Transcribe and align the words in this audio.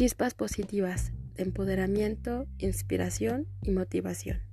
chispas 0.00 0.32
positivas 0.32 1.12
de 1.34 1.42
empoderamiento, 1.42 2.46
inspiración 2.56 3.46
y 3.60 3.70
motivación. 3.70 4.49